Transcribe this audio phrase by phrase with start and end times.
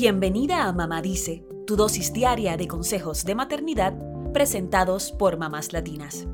[0.00, 3.94] Bienvenida a Mamá Dice, tu dosis diaria de consejos de maternidad
[4.32, 6.28] presentados por mamás latinas.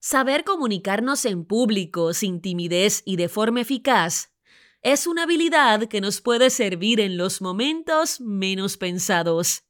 [0.00, 4.32] Saber comunicarnos en público sin timidez y de forma eficaz
[4.82, 9.62] es una habilidad que nos puede servir en los momentos menos pensados,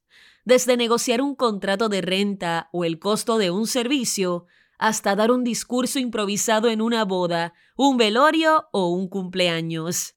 [0.47, 4.47] desde negociar un contrato de renta o el costo de un servicio,
[4.79, 10.15] hasta dar un discurso improvisado en una boda, un velorio o un cumpleaños.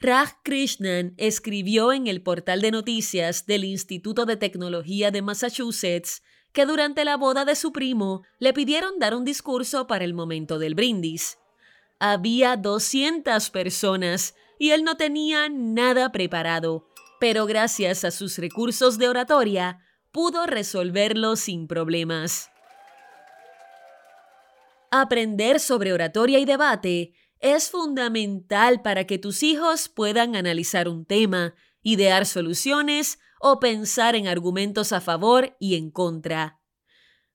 [0.00, 6.22] Raj Krishnan escribió en el portal de noticias del Instituto de Tecnología de Massachusetts
[6.52, 10.58] que durante la boda de su primo le pidieron dar un discurso para el momento
[10.58, 11.38] del brindis.
[12.00, 16.88] Había 200 personas y él no tenía nada preparado,
[17.20, 22.51] pero gracias a sus recursos de oratoria pudo resolverlo sin problemas.
[24.94, 31.54] Aprender sobre oratoria y debate es fundamental para que tus hijos puedan analizar un tema,
[31.80, 36.60] idear soluciones o pensar en argumentos a favor y en contra.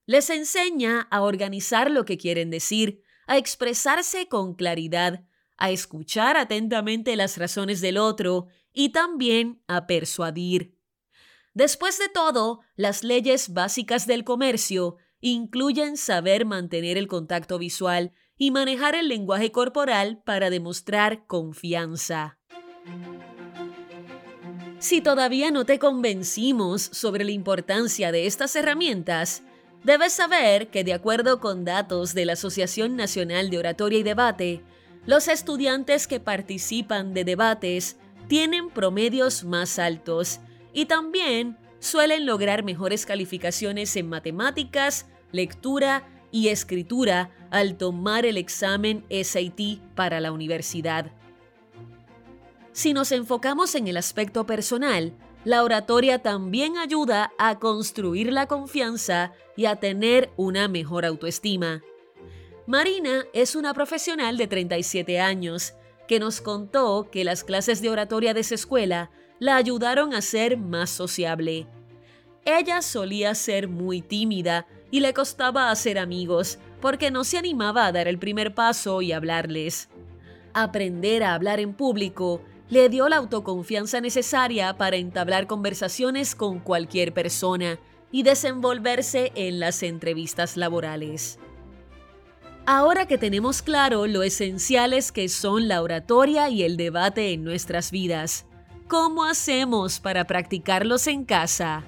[0.05, 5.25] Les enseña a organizar lo que quieren decir, a expresarse con claridad,
[5.57, 10.77] a escuchar atentamente las razones del otro y también a persuadir.
[11.55, 18.51] Después de todo, las leyes básicas del comercio incluyen saber mantener el contacto visual y
[18.51, 22.37] manejar el lenguaje corporal para demostrar confianza.
[24.79, 29.43] Si todavía no te convencimos sobre la importancia de estas herramientas,
[29.83, 34.61] Debes saber que de acuerdo con datos de la Asociación Nacional de Oratoria y Debate,
[35.05, 40.39] los estudiantes que participan de debates tienen promedios más altos
[40.73, 49.05] y también suelen lograr mejores calificaciones en matemáticas, lectura y escritura al tomar el examen
[49.09, 51.11] SAT para la universidad.
[52.73, 59.31] Si nos enfocamos en el aspecto personal, la oratoria también ayuda a construir la confianza
[59.55, 61.81] y a tener una mejor autoestima.
[62.65, 65.73] Marina es una profesional de 37 años
[66.07, 70.57] que nos contó que las clases de oratoria de su escuela la ayudaron a ser
[70.57, 71.67] más sociable.
[72.45, 77.91] Ella solía ser muy tímida y le costaba hacer amigos porque no se animaba a
[77.91, 79.89] dar el primer paso y hablarles.
[80.53, 87.13] Aprender a hablar en público le dio la autoconfianza necesaria para entablar conversaciones con cualquier
[87.13, 87.79] persona
[88.11, 91.39] y desenvolverse en las entrevistas laborales.
[92.69, 97.91] Ahora que tenemos claro lo esenciales que son la oratoria y el debate en nuestras
[97.91, 98.45] vidas,
[98.89, 101.85] ¿cómo hacemos para practicarlos en casa?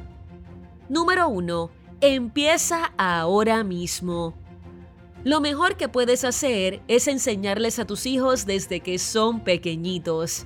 [0.88, 1.70] Número 1.
[2.00, 4.34] Empieza ahora mismo.
[5.26, 10.46] Lo mejor que puedes hacer es enseñarles a tus hijos desde que son pequeñitos.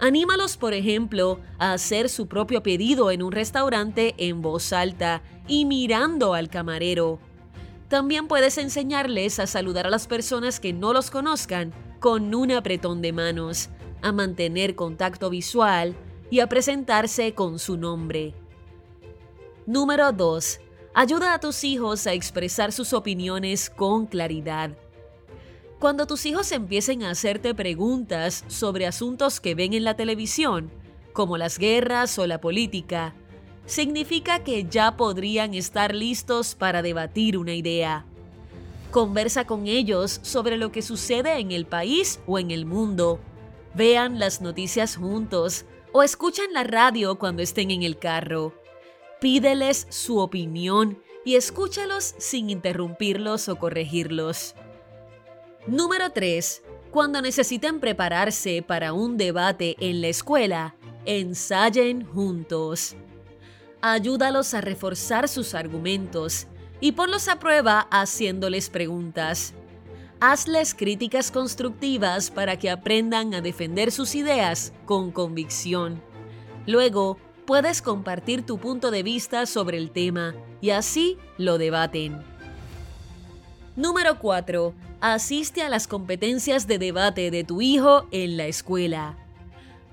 [0.00, 5.66] Anímalos, por ejemplo, a hacer su propio pedido en un restaurante en voz alta y
[5.66, 7.20] mirando al camarero.
[7.92, 13.02] También puedes enseñarles a saludar a las personas que no los conozcan con un apretón
[13.02, 13.68] de manos,
[14.00, 15.94] a mantener contacto visual
[16.30, 18.32] y a presentarse con su nombre.
[19.66, 20.60] Número 2.
[20.94, 24.70] Ayuda a tus hijos a expresar sus opiniones con claridad.
[25.78, 30.70] Cuando tus hijos empiecen a hacerte preguntas sobre asuntos que ven en la televisión,
[31.12, 33.14] como las guerras o la política,
[33.66, 38.04] significa que ya podrían estar listos para debatir una idea.
[38.90, 43.20] Conversa con ellos sobre lo que sucede en el país o en el mundo.
[43.74, 48.52] Vean las noticias juntos o escuchan la radio cuando estén en el carro.
[49.20, 54.54] Pídeles su opinión y escúchalos sin interrumpirlos o corregirlos.
[55.66, 56.62] Número 3.
[56.90, 60.74] Cuando necesiten prepararse para un debate en la escuela,
[61.06, 62.96] ensayen juntos.
[63.84, 66.46] Ayúdalos a reforzar sus argumentos
[66.80, 69.54] y ponlos a prueba haciéndoles preguntas.
[70.20, 76.00] Hazles críticas constructivas para que aprendan a defender sus ideas con convicción.
[76.64, 82.22] Luego, puedes compartir tu punto de vista sobre el tema y así lo debaten.
[83.74, 89.18] Número 4 asiste a las competencias de debate de tu hijo en la escuela.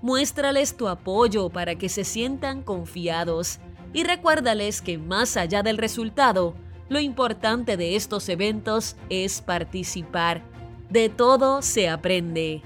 [0.04, 3.60] Muéstrales tu apoyo para que se sientan confiados
[3.94, 6.56] y recuérdales que más allá del resultado,
[6.90, 10.42] lo importante de estos eventos es participar.
[10.90, 12.62] De todo se aprende.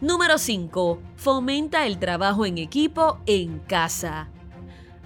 [0.00, 0.98] Número 5.
[1.16, 4.28] Fomenta el trabajo en equipo en casa.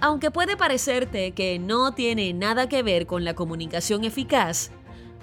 [0.01, 4.71] Aunque puede parecerte que no tiene nada que ver con la comunicación eficaz,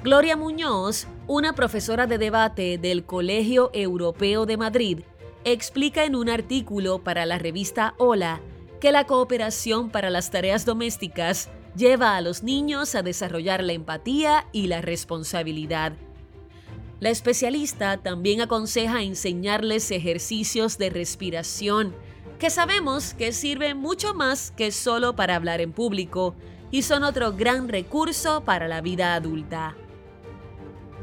[0.05, 5.01] Gloria Muñoz, una profesora de debate del Colegio Europeo de Madrid,
[5.45, 8.41] explica en un artículo para la revista Hola
[8.81, 14.47] que la cooperación para las tareas domésticas lleva a los niños a desarrollar la empatía
[14.53, 15.93] y la responsabilidad.
[17.01, 21.95] La especialista también aconseja enseñarles ejercicios de respiración,
[22.39, 26.35] que sabemos que sirven mucho más que solo para hablar en público
[26.71, 29.77] y son otro gran recurso para la vida adulta.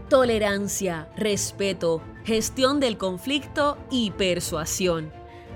[0.09, 5.11] Tolerancia, respeto, gestión del conflicto y persuasión.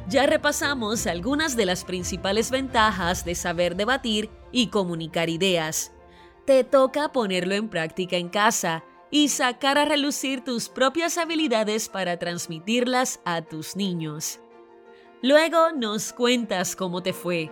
[0.10, 5.92] Ya repasamos algunas de las principales ventajas de saber debatir y comunicar ideas.
[6.46, 12.18] Te toca ponerlo en práctica en casa y sacar a relucir tus propias habilidades para
[12.18, 14.40] transmitirlas a tus niños.
[15.22, 17.52] Luego nos cuentas cómo te fue.